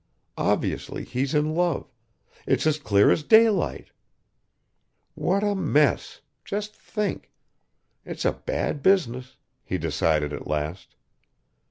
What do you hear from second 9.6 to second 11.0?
he decided at last.